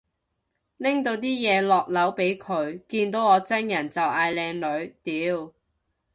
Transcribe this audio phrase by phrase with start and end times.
[0.77, 5.53] 拎到啲嘢落樓俾佢，見到我真人就嗌靚女，屌